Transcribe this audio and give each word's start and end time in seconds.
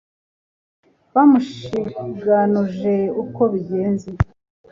Bamushiganuje 1.13 2.95
ukwo 3.21 3.43
bigenze 3.53 4.07